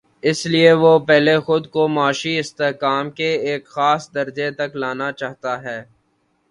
[0.23, 5.11] اس لیے وہ پہلے خود کو معاشی استحکام کے ایک خاص درجے تک لا نا
[5.11, 5.79] چاہتا ہے۔